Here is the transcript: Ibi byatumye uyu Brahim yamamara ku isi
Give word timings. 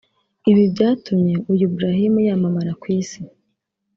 Ibi 0.51 0.63
byatumye 0.73 1.33
uyu 1.51 1.65
Brahim 1.75 2.15
yamamara 2.27 2.71
ku 2.81 2.85
isi 2.99 3.21